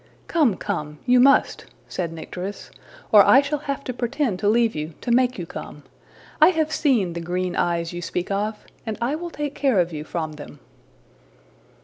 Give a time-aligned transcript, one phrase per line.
[0.27, 0.97] ''``Come, come!
[1.05, 2.71] you must,'' said Nycteris,
[3.13, 5.83] ``or I shall have to pretend to leave you, to make you come.
[6.41, 9.93] I have seen the green eyes you speak of, and I will take care of
[9.93, 10.59] you from them.''